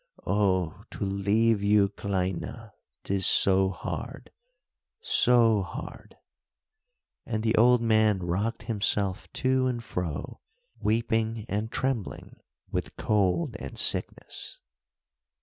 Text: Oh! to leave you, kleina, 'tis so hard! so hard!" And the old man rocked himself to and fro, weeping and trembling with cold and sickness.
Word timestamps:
Oh! 0.25 0.81
to 0.89 1.03
leave 1.05 1.61
you, 1.61 1.89
kleina, 1.89 2.71
'tis 3.03 3.23
so 3.27 3.69
hard! 3.69 4.31
so 4.99 5.61
hard!" 5.61 6.17
And 7.27 7.43
the 7.43 7.53
old 7.55 7.83
man 7.83 8.17
rocked 8.17 8.63
himself 8.63 9.31
to 9.33 9.67
and 9.67 9.83
fro, 9.83 10.41
weeping 10.79 11.45
and 11.47 11.71
trembling 11.71 12.39
with 12.71 12.95
cold 12.97 13.55
and 13.59 13.77
sickness. 13.77 14.59